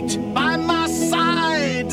[0.00, 1.92] right by my side.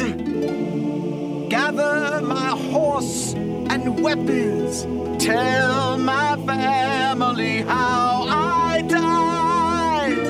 [1.50, 4.85] Gather my horse and weapons.
[5.23, 10.28] Tell my family how I died.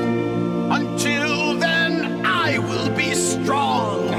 [0.79, 4.09] Until then, I will be strong.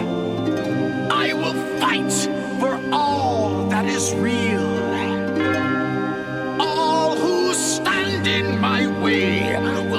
[1.10, 2.12] I will fight
[2.60, 4.68] for all that is real.
[6.60, 9.56] All who stand in my way
[9.90, 9.97] will.